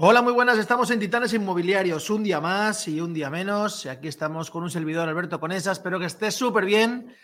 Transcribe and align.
Hola, 0.00 0.22
muy 0.22 0.32
buenas. 0.32 0.56
Estamos 0.58 0.92
en 0.92 1.00
Titanes 1.00 1.32
Inmobiliarios. 1.32 2.08
Un 2.08 2.22
día 2.22 2.40
más 2.40 2.86
y 2.86 3.00
un 3.00 3.12
día 3.12 3.30
menos. 3.30 3.84
Aquí 3.86 4.06
estamos 4.06 4.48
con 4.48 4.62
un 4.62 4.70
servidor, 4.70 5.08
Alberto 5.08 5.40
Conesa. 5.40 5.72
Espero 5.72 5.98
que 5.98 6.06
estés 6.06 6.36
súper 6.36 6.66
bien. 6.66 7.16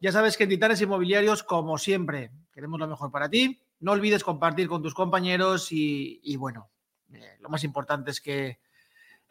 Ya 0.00 0.12
sabes 0.12 0.36
que 0.36 0.44
en 0.44 0.50
Titanes 0.50 0.82
Inmobiliarios, 0.82 1.42
como 1.42 1.78
siempre, 1.78 2.30
queremos 2.52 2.78
lo 2.78 2.86
mejor 2.86 3.10
para 3.10 3.30
ti. 3.30 3.62
No 3.78 3.92
olvides 3.92 4.22
compartir 4.22 4.68
con 4.68 4.82
tus 4.82 4.92
compañeros 4.92 5.72
y, 5.72 6.20
y 6.22 6.36
bueno, 6.36 6.68
eh, 7.10 7.38
lo 7.40 7.48
más 7.48 7.64
importante 7.64 8.10
es 8.10 8.20
que, 8.20 8.60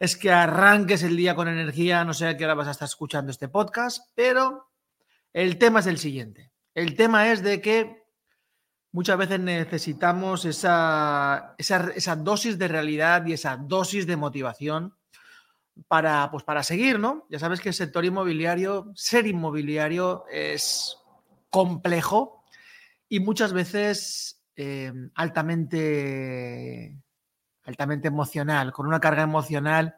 es 0.00 0.16
que 0.16 0.32
arranques 0.32 1.04
el 1.04 1.16
día 1.16 1.36
con 1.36 1.46
energía. 1.46 2.04
No 2.04 2.12
sé 2.12 2.26
a 2.26 2.36
qué 2.36 2.44
hora 2.44 2.54
vas 2.54 2.66
a 2.66 2.72
estar 2.72 2.86
escuchando 2.86 3.30
este 3.30 3.46
podcast, 3.46 4.10
pero 4.16 4.68
el 5.32 5.58
tema 5.58 5.78
es 5.78 5.86
el 5.86 5.98
siguiente. 5.98 6.50
El 6.74 6.96
tema 6.96 7.30
es 7.30 7.44
de 7.44 7.60
que 7.60 7.99
muchas 8.92 9.16
veces 9.16 9.40
necesitamos 9.40 10.44
esa, 10.44 11.54
esa, 11.58 11.90
esa, 11.94 12.16
dosis 12.16 12.58
de 12.58 12.68
realidad 12.68 13.24
y 13.26 13.32
esa 13.32 13.56
dosis 13.56 14.06
de 14.06 14.16
motivación 14.16 14.94
para, 15.88 16.30
pues 16.30 16.44
para 16.44 16.62
seguir, 16.62 16.98
¿no? 16.98 17.26
Ya 17.30 17.38
sabes 17.38 17.60
que 17.60 17.70
el 17.70 17.74
sector 17.74 18.04
inmobiliario, 18.04 18.90
ser 18.94 19.26
inmobiliario 19.26 20.24
es 20.30 20.98
complejo 21.50 22.44
y 23.08 23.20
muchas 23.20 23.52
veces 23.52 24.42
eh, 24.56 24.92
altamente, 25.14 26.96
altamente 27.64 28.08
emocional, 28.08 28.72
con 28.72 28.86
una 28.86 29.00
carga 29.00 29.22
emocional 29.22 29.96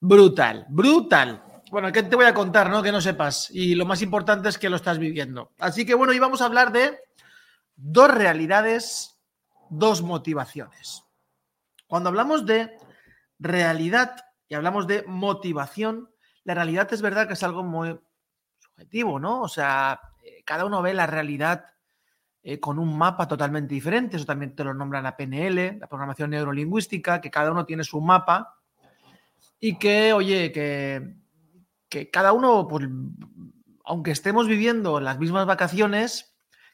brutal, 0.00 0.66
brutal. 0.68 1.42
Bueno, 1.70 1.92
¿qué 1.92 2.02
te 2.02 2.16
voy 2.16 2.24
a 2.24 2.34
contar, 2.34 2.68
no? 2.68 2.82
Que 2.82 2.90
no 2.90 3.00
sepas. 3.00 3.48
Y 3.52 3.76
lo 3.76 3.86
más 3.86 4.02
importante 4.02 4.48
es 4.48 4.58
que 4.58 4.68
lo 4.68 4.76
estás 4.76 4.98
viviendo. 4.98 5.52
Así 5.58 5.86
que 5.86 5.94
bueno, 5.94 6.10
hoy 6.10 6.18
vamos 6.18 6.42
a 6.42 6.46
hablar 6.46 6.72
de 6.72 6.98
dos 7.82 8.12
realidades, 8.12 9.18
dos 9.70 10.02
motivaciones. 10.02 11.04
Cuando 11.86 12.10
hablamos 12.10 12.44
de 12.44 12.76
realidad 13.38 14.16
y 14.48 14.54
hablamos 14.54 14.86
de 14.86 15.04
motivación, 15.06 16.10
la 16.44 16.54
realidad 16.54 16.92
es 16.92 17.02
verdad 17.02 17.26
que 17.26 17.34
es 17.34 17.42
algo 17.42 17.62
muy 17.62 17.98
subjetivo, 18.58 19.18
¿no? 19.18 19.40
O 19.40 19.48
sea, 19.48 20.00
eh, 20.22 20.42
cada 20.44 20.66
uno 20.66 20.82
ve 20.82 20.92
la 20.94 21.06
realidad 21.06 21.64
eh, 22.42 22.60
con 22.60 22.78
un 22.78 22.96
mapa 22.96 23.26
totalmente 23.26 23.74
diferente. 23.74 24.16
Eso 24.16 24.26
también 24.26 24.54
te 24.54 24.64
lo 24.64 24.74
nombra 24.74 25.00
la 25.00 25.16
PNL, 25.16 25.78
la 25.78 25.86
programación 25.86 26.30
neurolingüística, 26.30 27.20
que 27.20 27.30
cada 27.30 27.50
uno 27.50 27.64
tiene 27.64 27.84
su 27.84 28.00
mapa 28.00 28.58
y 29.58 29.78
que, 29.78 30.12
oye, 30.12 30.52
que, 30.52 31.16
que 31.88 32.10
cada 32.10 32.32
uno, 32.32 32.66
pues, 32.68 32.86
aunque 33.84 34.10
estemos 34.10 34.46
viviendo 34.46 35.00
las 35.00 35.18
mismas 35.18 35.46
vacaciones, 35.46 36.30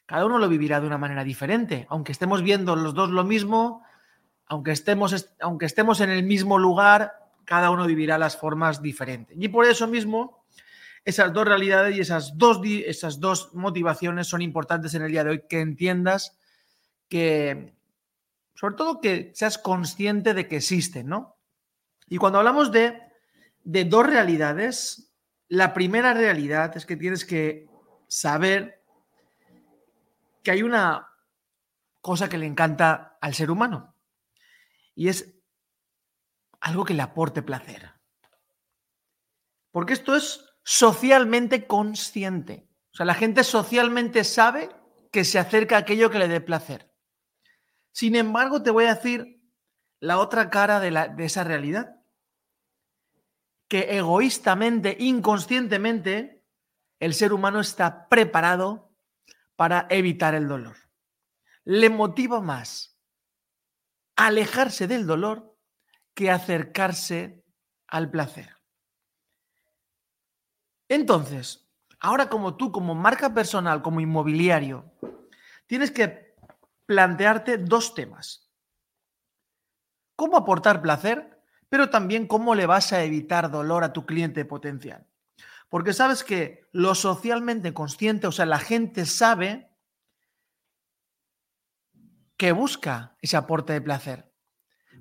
cada 0.07 0.25
uno 0.25 0.39
lo 0.39 0.47
vivirá 0.47 0.79
de 0.79 0.87
una 0.87 0.97
manera 0.97 1.23
diferente. 1.23 1.85
Aunque 1.89 2.13
estemos 2.13 2.41
viendo 2.41 2.75
los 2.75 2.93
dos 2.95 3.09
lo 3.09 3.25
mismo, 3.25 3.83
aunque 4.47 4.71
estemos, 4.71 5.35
aunque 5.41 5.65
estemos 5.65 5.99
en 5.99 6.09
el 6.09 6.23
mismo 6.23 6.57
lugar, 6.57 7.11
cada 7.43 7.69
uno 7.69 7.85
vivirá 7.85 8.17
las 8.17 8.37
formas 8.37 8.81
diferentes. 8.81 9.37
Y 9.39 9.49
por 9.49 9.65
eso 9.65 9.85
mismo, 9.85 10.45
esas 11.03 11.33
dos 11.33 11.45
realidades 11.45 11.97
y 11.97 11.99
esas 11.99 12.37
dos, 12.37 12.61
esas 12.65 13.19
dos 13.19 13.53
motivaciones 13.53 14.27
son 14.27 14.41
importantes 14.41 14.93
en 14.93 15.01
el 15.01 15.11
día 15.11 15.25
de 15.25 15.31
hoy, 15.31 15.43
que 15.47 15.59
entiendas 15.59 16.39
que, 17.09 17.73
sobre 18.55 18.75
todo, 18.75 19.01
que 19.01 19.31
seas 19.35 19.57
consciente 19.57 20.33
de 20.33 20.47
que 20.47 20.55
existen, 20.55 21.07
¿no? 21.07 21.35
Y 22.07 22.15
cuando 22.15 22.39
hablamos 22.39 22.71
de, 22.71 23.01
de 23.65 23.83
dos 23.83 24.07
realidades, 24.07 25.13
la 25.49 25.73
primera 25.73 26.13
realidad 26.13 26.77
es 26.77 26.85
que 26.85 26.95
tienes 26.95 27.25
que 27.25 27.67
saber 28.07 28.76
que 30.43 30.51
hay 30.51 30.63
una 30.63 31.13
cosa 32.01 32.29
que 32.29 32.37
le 32.37 32.45
encanta 32.45 33.17
al 33.21 33.33
ser 33.33 33.51
humano 33.51 33.95
y 34.95 35.09
es 35.09 35.35
algo 36.59 36.85
que 36.85 36.93
le 36.93 37.03
aporte 37.03 37.41
placer. 37.41 37.91
Porque 39.71 39.93
esto 39.93 40.15
es 40.15 40.43
socialmente 40.63 41.67
consciente. 41.67 42.67
O 42.93 42.97
sea, 42.97 43.05
la 43.05 43.13
gente 43.13 43.43
socialmente 43.43 44.23
sabe 44.23 44.69
que 45.11 45.23
se 45.23 45.37
acerca 45.37 45.75
a 45.75 45.79
aquello 45.79 46.09
que 46.09 46.19
le 46.19 46.27
dé 46.27 46.41
placer. 46.41 46.91
Sin 47.91 48.15
embargo, 48.15 48.63
te 48.63 48.71
voy 48.71 48.85
a 48.85 48.95
decir 48.95 49.39
la 49.99 50.19
otra 50.19 50.49
cara 50.49 50.79
de, 50.79 50.91
la, 50.91 51.07
de 51.07 51.25
esa 51.25 51.43
realidad. 51.43 52.01
Que 53.67 53.97
egoístamente, 53.97 54.97
inconscientemente, 54.99 56.43
el 56.99 57.13
ser 57.13 57.33
humano 57.33 57.59
está 57.59 58.07
preparado 58.09 58.86
para 59.57 59.87
evitar 59.89 60.35
el 60.35 60.47
dolor. 60.47 60.77
Le 61.65 61.89
motiva 61.89 62.39
más 62.39 62.97
alejarse 64.15 64.87
del 64.87 65.05
dolor 65.05 65.57
que 66.13 66.31
acercarse 66.31 67.43
al 67.87 68.09
placer. 68.09 68.55
Entonces, 70.87 71.69
ahora 71.99 72.29
como 72.29 72.55
tú, 72.55 72.71
como 72.71 72.95
marca 72.95 73.33
personal, 73.33 73.81
como 73.81 73.99
inmobiliario, 73.99 74.93
tienes 75.65 75.91
que 75.91 76.35
plantearte 76.85 77.57
dos 77.57 77.93
temas. 77.93 78.49
¿Cómo 80.15 80.37
aportar 80.37 80.81
placer? 80.81 81.43
Pero 81.69 81.89
también 81.89 82.27
cómo 82.27 82.55
le 82.55 82.65
vas 82.65 82.93
a 82.93 83.03
evitar 83.03 83.51
dolor 83.51 83.83
a 83.83 83.91
tu 83.91 84.05
cliente 84.05 84.45
potencial. 84.45 85.05
Porque 85.69 85.93
sabes 85.93 86.23
que 86.23 86.61
lo 86.71 86.95
socialmente 86.95 87.73
consciente, 87.73 88.27
o 88.27 88.31
sea, 88.31 88.45
la 88.45 88.59
gente 88.59 89.05
sabe 89.05 89.69
que 92.37 92.51
busca 92.51 93.17
ese 93.21 93.35
aporte 93.35 93.73
de 93.73 93.81
placer. 93.81 94.31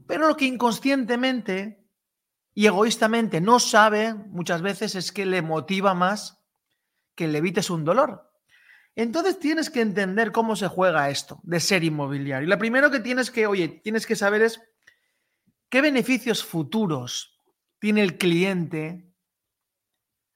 Pero 0.06 0.28
lo 0.28 0.36
que 0.36 0.46
inconscientemente 0.46 1.86
y 2.54 2.66
egoístamente 2.66 3.40
no 3.40 3.60
sabe 3.60 4.14
muchas 4.14 4.62
veces 4.62 4.94
es 4.94 5.12
que 5.12 5.26
le 5.26 5.42
motiva 5.42 5.94
más 5.94 6.42
que 7.14 7.28
le 7.28 7.38
evites 7.38 7.70
un 7.70 7.84
dolor. 7.84 8.32
Entonces 8.94 9.38
tienes 9.38 9.68
que 9.68 9.82
entender 9.82 10.32
cómo 10.32 10.56
se 10.56 10.68
juega 10.68 11.10
esto 11.10 11.38
de 11.42 11.60
ser 11.60 11.84
inmobiliario. 11.84 12.46
Y 12.46 12.50
lo 12.50 12.58
primero 12.58 12.90
que 12.90 13.00
tienes 13.00 13.30
que, 13.30 13.46
oye, 13.46 13.68
tienes 13.68 14.06
que 14.06 14.16
saber 14.16 14.40
es 14.40 14.62
qué 15.68 15.82
beneficios 15.82 16.44
futuros 16.44 17.38
tiene 17.78 18.02
el 18.02 18.16
cliente 18.16 19.12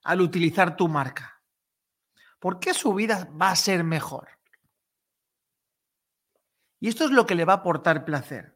al 0.03 0.21
utilizar 0.21 0.75
tu 0.75 0.87
marca. 0.87 1.41
¿Por 2.39 2.59
qué 2.59 2.73
su 2.73 2.93
vida 2.93 3.29
va 3.39 3.51
a 3.51 3.55
ser 3.55 3.83
mejor? 3.83 4.29
Y 6.79 6.87
esto 6.87 7.05
es 7.05 7.11
lo 7.11 7.27
que 7.27 7.35
le 7.35 7.45
va 7.45 7.53
a 7.53 7.57
aportar 7.57 8.03
placer. 8.03 8.55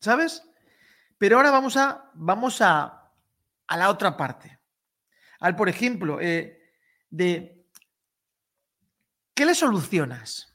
¿Sabes? 0.00 0.46
Pero 1.16 1.36
ahora 1.36 1.50
vamos 1.50 1.78
a, 1.78 2.10
vamos 2.12 2.60
a, 2.60 3.10
a 3.66 3.76
la 3.76 3.88
otra 3.88 4.16
parte. 4.16 4.60
Al, 5.40 5.56
por 5.56 5.70
ejemplo, 5.70 6.20
eh, 6.20 6.60
de 7.08 7.66
¿qué 9.34 9.46
le 9.46 9.54
solucionas? 9.54 10.54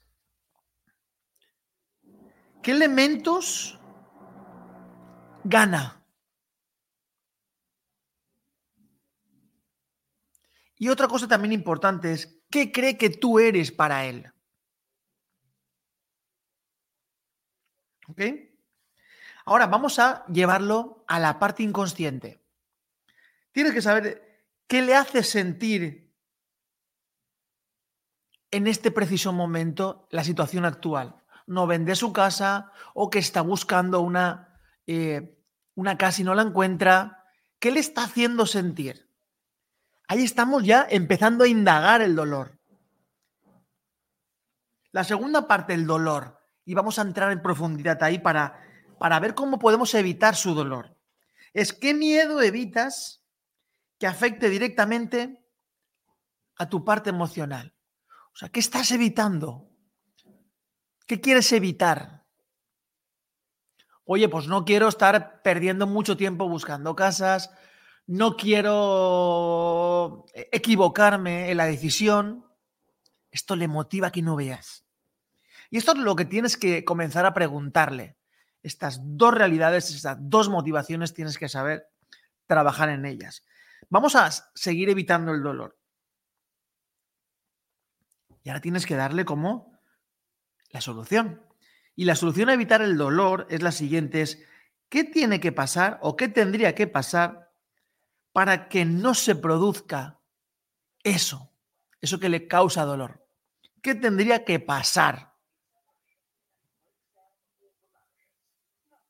¿Qué 2.61 2.71
elementos 2.71 3.79
gana? 5.43 5.98
Y 10.79 10.87
otra 10.87 11.09
cosa 11.09 11.27
también 11.27 11.51
importante 11.51 12.13
es, 12.13 12.41
¿qué 12.49 12.71
cree 12.71 12.97
que 12.97 13.09
tú 13.09 13.37
eres 13.37 13.69
para 13.69 14.05
él? 14.05 14.31
¿Ok? 18.07 18.21
Ahora 19.43 19.67
vamos 19.67 19.99
a 19.99 20.25
llevarlo 20.27 21.03
a 21.07 21.19
la 21.19 21.37
parte 21.37 21.63
inconsciente. 21.63 22.41
Tienes 23.51 23.73
que 23.73 23.81
saber 23.81 24.47
qué 24.67 24.81
le 24.81 24.95
hace 24.95 25.21
sentir 25.21 26.15
en 28.49 28.65
este 28.65 28.89
preciso 28.89 29.33
momento 29.33 30.07
la 30.11 30.23
situación 30.23 30.63
actual. 30.63 31.21
No 31.45 31.67
vende 31.67 31.95
su 31.95 32.13
casa 32.13 32.71
o 32.93 33.09
que 33.09 33.19
está 33.19 33.41
buscando 33.41 33.99
una, 33.99 34.61
eh, 34.87 35.43
una 35.75 35.97
casa 35.97 36.21
y 36.21 36.23
no 36.23 36.35
la 36.35 36.43
encuentra. 36.43 37.25
¿Qué 37.59 37.71
le 37.71 37.81
está 37.81 38.03
haciendo 38.03 38.45
sentir? 38.45 39.08
Ahí 40.09 40.23
estamos 40.23 40.63
ya 40.63 40.87
empezando 40.89 41.43
a 41.43 41.47
indagar 41.47 42.01
el 42.01 42.15
dolor. 42.15 42.59
La 44.91 45.03
segunda 45.03 45.47
parte, 45.47 45.75
el 45.75 45.85
dolor. 45.85 46.39
Y 46.65 46.73
vamos 46.73 46.97
a 46.97 47.03
entrar 47.03 47.31
en 47.31 47.43
profundidad 47.43 48.01
ahí 48.01 48.17
para, 48.17 48.59
para 48.97 49.19
ver 49.19 49.35
cómo 49.35 49.59
podemos 49.59 49.93
evitar 49.93 50.35
su 50.35 50.55
dolor. 50.55 50.97
Es 51.53 51.73
qué 51.73 51.93
miedo 51.93 52.41
evitas 52.41 53.23
que 53.99 54.07
afecte 54.07 54.49
directamente 54.49 55.45
a 56.57 56.67
tu 56.67 56.83
parte 56.83 57.11
emocional. 57.11 57.75
O 58.33 58.35
sea, 58.35 58.49
¿qué 58.49 58.61
estás 58.61 58.89
evitando? 58.89 59.69
¿Qué 61.05 61.21
quieres 61.21 61.51
evitar? 61.51 62.25
Oye, 64.05 64.27
pues 64.27 64.47
no 64.47 64.65
quiero 64.65 64.87
estar 64.87 65.43
perdiendo 65.43 65.85
mucho 65.85 66.17
tiempo 66.17 66.49
buscando 66.49 66.95
casas, 66.95 67.51
no 68.09 68.35
quiero 68.35 70.25
equivocarme 70.33 71.51
en 71.51 71.57
la 71.57 71.65
decisión. 71.67 72.43
Esto 73.29 73.55
le 73.55 73.67
motiva 73.67 74.11
que 74.11 74.23
no 74.23 74.35
veas. 74.35 74.83
Y 75.69 75.77
esto 75.77 75.91
es 75.91 75.99
lo 75.99 76.15
que 76.15 76.25
tienes 76.25 76.57
que 76.57 76.83
comenzar 76.83 77.27
a 77.27 77.35
preguntarle. 77.35 78.17
Estas 78.63 78.99
dos 79.03 79.35
realidades, 79.35 79.93
estas 79.93 80.17
dos 80.19 80.49
motivaciones 80.49 81.13
tienes 81.13 81.37
que 81.37 81.49
saber 81.49 81.87
trabajar 82.47 82.89
en 82.89 83.05
ellas. 83.05 83.45
Vamos 83.89 84.15
a 84.15 84.31
seguir 84.55 84.89
evitando 84.89 85.31
el 85.31 85.43
dolor. 85.43 85.77
Y 88.43 88.49
ahora 88.49 88.61
tienes 88.61 88.87
que 88.87 88.95
darle 88.95 89.23
como 89.23 89.79
la 90.71 90.81
solución. 90.81 91.45
Y 91.95 92.05
la 92.05 92.15
solución 92.15 92.49
a 92.49 92.55
evitar 92.55 92.81
el 92.81 92.97
dolor 92.97 93.45
es 93.51 93.61
la 93.61 93.71
siguiente, 93.71 94.23
es 94.23 94.43
¿qué 94.89 95.03
tiene 95.03 95.39
que 95.39 95.51
pasar 95.51 95.99
o 96.01 96.15
qué 96.15 96.27
tendría 96.27 96.73
que 96.73 96.87
pasar 96.87 97.48
para 98.39 98.69
que 98.69 98.85
no 98.85 99.15
se 99.15 99.35
produzca 99.35 100.17
eso, 101.03 101.53
eso 101.99 102.21
que 102.21 102.29
le 102.29 102.47
causa 102.47 102.85
dolor? 102.85 103.27
¿Qué 103.83 103.95
tendría 103.95 104.45
que 104.45 104.61
pasar? 104.61 105.35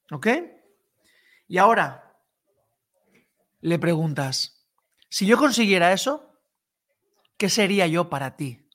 ¿Ok? 0.10 0.30
Y 1.48 1.60
ahora 1.60 2.20
le 3.60 3.78
preguntas, 3.78 4.68
si 5.12 5.28
yo 5.28 5.38
consiguiera 5.38 5.94
eso, 5.94 6.42
¿qué 7.38 7.50
sería 7.50 7.86
yo 7.86 8.10
para 8.10 8.36
ti? 8.36 8.68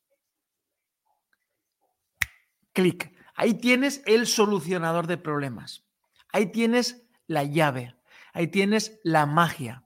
Clic. 2.73 3.13
Ahí 3.35 3.55
tienes 3.55 4.05
el 4.07 4.29
solucionador 4.29 5.09
de 5.09 5.17
problemas. 5.19 5.85
Ahí 6.29 6.53
tienes 6.53 7.09
la 7.27 7.43
llave. 7.43 7.97
Ahí 8.33 8.47
tienes 8.47 9.01
la 9.03 9.27
magia. 9.27 9.84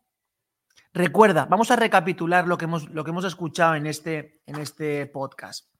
Recuerda, 0.99 1.47
vamos 1.47 1.71
a 1.71 1.77
recapitular 1.77 2.49
lo 2.49 2.59
que 2.59 2.65
hemos, 2.65 2.89
lo 2.91 3.05
que 3.05 3.11
hemos 3.11 3.25
escuchado 3.25 3.77
en 3.77 3.87
este, 3.87 4.43
en 4.47 4.57
este 4.57 5.07
podcast. 5.07 5.73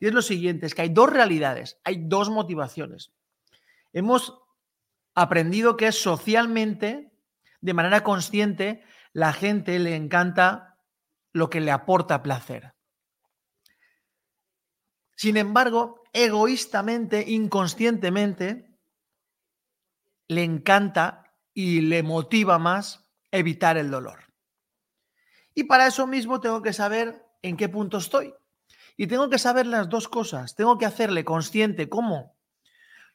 Y 0.00 0.08
es 0.08 0.12
lo 0.12 0.20
siguiente, 0.20 0.66
es 0.66 0.74
que 0.74 0.82
hay 0.82 0.88
dos 0.88 1.08
realidades, 1.10 1.80
hay 1.84 2.02
dos 2.08 2.28
motivaciones. 2.28 3.12
Hemos 3.92 4.36
aprendido 5.14 5.76
que 5.76 5.92
socialmente, 5.92 7.12
de 7.60 7.72
manera 7.72 8.02
consciente, 8.02 8.82
la 9.12 9.32
gente 9.32 9.78
le 9.78 9.94
encanta 9.94 10.80
lo 11.32 11.50
que 11.50 11.60
le 11.60 11.70
aporta 11.70 12.24
placer. 12.24 12.74
Sin 15.14 15.36
embargo, 15.36 16.02
egoístamente, 16.12 17.24
inconscientemente, 17.28 18.76
le 20.26 20.42
encanta 20.42 21.32
y 21.52 21.80
le 21.82 22.02
motiva 22.02 22.58
más 22.58 23.08
evitar 23.30 23.76
el 23.76 23.92
dolor. 23.92 24.33
Y 25.54 25.64
para 25.64 25.86
eso 25.86 26.06
mismo 26.06 26.40
tengo 26.40 26.62
que 26.62 26.72
saber 26.72 27.24
en 27.42 27.56
qué 27.56 27.68
punto 27.68 27.98
estoy. 27.98 28.34
Y 28.96 29.06
tengo 29.06 29.28
que 29.28 29.38
saber 29.38 29.66
las 29.66 29.88
dos 29.88 30.08
cosas. 30.08 30.54
Tengo 30.54 30.78
que 30.78 30.86
hacerle 30.86 31.24
consciente 31.24 31.88
cómo 31.88 32.36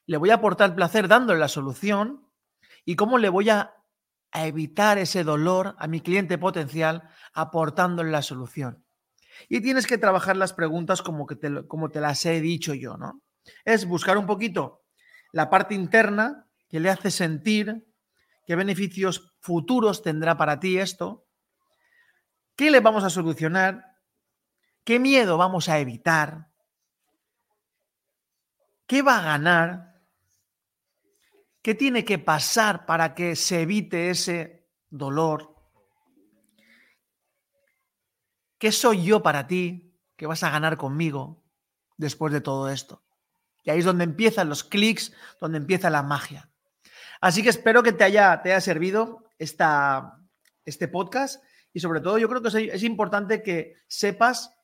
le 0.06 0.16
voy 0.16 0.30
a 0.30 0.34
aportar 0.34 0.74
placer 0.74 1.08
dándole 1.08 1.38
la 1.38 1.48
solución 1.48 2.26
y 2.84 2.96
cómo 2.96 3.18
le 3.18 3.28
voy 3.28 3.50
a, 3.50 3.74
evitar 4.32 4.96
ese 4.98 5.24
dolor 5.24 5.74
a 5.80 5.88
mi 5.88 6.00
cliente 6.00 6.38
potencial 6.38 7.02
aportándole 7.32 8.12
la 8.12 8.22
solución. 8.22 8.84
Y 9.48 9.60
tienes 9.60 9.88
que 9.88 9.98
trabajar 9.98 10.36
las 10.36 10.52
preguntas 10.52 11.02
como, 11.02 11.26
que 11.26 11.34
te, 11.34 11.66
como 11.66 11.90
te 11.90 12.00
las 12.00 12.24
he 12.26 12.40
dicho 12.40 12.72
yo, 12.72 12.96
¿no? 12.96 13.22
Es 13.64 13.86
buscar 13.86 14.16
un 14.18 14.26
poquito 14.26 14.84
la 15.32 15.50
parte 15.50 15.74
interna 15.74 16.46
que 16.68 16.78
le 16.78 16.90
hace 16.90 17.10
sentir 17.10 17.88
qué 18.46 18.54
beneficios 18.54 19.34
futuros 19.40 20.02
tendrá 20.02 20.36
para 20.36 20.60
ti 20.60 20.78
esto, 20.78 21.26
qué 22.56 22.70
le 22.70 22.80
vamos 22.80 23.04
a 23.04 23.10
solucionar, 23.10 23.96
qué 24.84 24.98
miedo 24.98 25.36
vamos 25.36 25.68
a 25.68 25.78
evitar, 25.78 26.48
qué 28.86 29.02
va 29.02 29.18
a 29.18 29.22
ganar, 29.22 30.02
qué 31.62 31.74
tiene 31.74 32.04
que 32.04 32.18
pasar 32.18 32.86
para 32.86 33.14
que 33.14 33.36
se 33.36 33.62
evite 33.62 34.10
ese 34.10 34.68
dolor, 34.88 35.50
¿Qué 38.60 38.72
soy 38.72 39.02
yo 39.04 39.22
para 39.22 39.46
ti 39.46 39.96
que 40.16 40.26
vas 40.26 40.42
a 40.42 40.50
ganar 40.50 40.76
conmigo 40.76 41.42
después 41.96 42.30
de 42.30 42.42
todo 42.42 42.68
esto? 42.68 43.02
Y 43.64 43.70
ahí 43.70 43.78
es 43.78 43.86
donde 43.86 44.04
empiezan 44.04 44.50
los 44.50 44.64
clics, 44.64 45.14
donde 45.40 45.56
empieza 45.56 45.88
la 45.88 46.02
magia. 46.02 46.50
Así 47.22 47.42
que 47.42 47.48
espero 47.48 47.82
que 47.82 47.94
te 47.94 48.04
haya, 48.04 48.42
te 48.42 48.50
haya 48.50 48.60
servido 48.60 49.24
esta, 49.38 50.20
este 50.66 50.88
podcast 50.88 51.42
y 51.72 51.80
sobre 51.80 52.00
todo 52.00 52.18
yo 52.18 52.28
creo 52.28 52.42
que 52.42 52.70
es, 52.72 52.82
importante 52.82 53.42
que 53.42 53.76
sepas, 53.86 54.56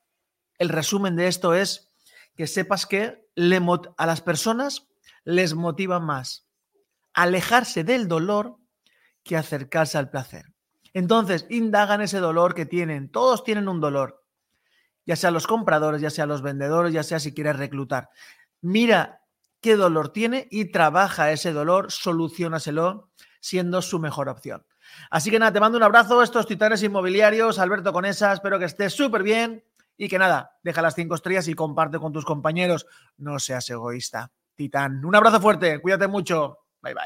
el 0.57 0.69
resumen 0.69 1.15
de 1.15 1.27
esto 1.27 1.53
es 1.53 1.91
que 2.35 2.47
sepas 2.47 2.85
que 2.85 3.25
le, 3.35 3.61
a 3.97 4.05
las 4.05 4.21
personas 4.21 4.87
les 5.23 5.53
motiva 5.53 5.99
más 5.99 6.47
alejarse 7.17 7.83
del 7.83 8.07
dolor 8.07 8.57
que 9.23 9.37
acercarse 9.37 9.97
al 9.97 10.11
placer. 10.11 10.53
Entonces, 10.93 11.47
indagan 11.49 12.01
ese 12.01 12.19
dolor 12.19 12.53
que 12.53 12.67
tienen. 12.67 13.09
Todos 13.09 13.43
tienen 13.43 13.67
un 13.67 13.81
dolor, 13.81 14.23
ya 15.03 15.15
sea 15.15 15.31
los 15.31 15.47
compradores, 15.47 15.99
ya 15.99 16.11
sea 16.11 16.27
los 16.27 16.43
vendedores, 16.43 16.93
ya 16.93 17.01
sea 17.01 17.19
si 17.19 17.33
quieres 17.33 17.57
reclutar. 17.57 18.09
Mira 18.61 19.21
qué 19.61 19.75
dolor 19.75 20.09
tiene 20.09 20.47
y 20.51 20.71
trabaja 20.71 21.31
ese 21.31 21.53
dolor, 21.53 21.91
solucionaselo 21.91 23.09
siendo 23.39 23.81
su 23.81 23.97
mejor 23.97 24.29
opción. 24.29 24.66
Así 25.09 25.31
que 25.31 25.39
nada, 25.39 25.53
te 25.53 25.59
mando 25.59 25.77
un 25.77 25.83
abrazo, 25.83 26.21
estos 26.21 26.45
titanes 26.45 26.83
inmobiliarios, 26.83 27.59
Alberto 27.59 27.93
Conesa, 27.93 28.33
espero 28.33 28.59
que 28.59 28.65
estés 28.65 28.93
súper 28.93 29.23
bien 29.23 29.63
y 29.97 30.07
que 30.07 30.19
nada, 30.19 30.57
deja 30.63 30.81
las 30.81 30.95
cinco 30.95 31.15
estrellas 31.15 31.47
y 31.47 31.53
comparte 31.53 31.99
con 31.99 32.13
tus 32.13 32.25
compañeros. 32.25 32.85
No 33.17 33.39
seas 33.39 33.69
egoísta, 33.69 34.31
titán. 34.55 35.03
Un 35.03 35.15
abrazo 35.15 35.41
fuerte, 35.41 35.81
cuídate 35.81 36.07
mucho. 36.07 36.59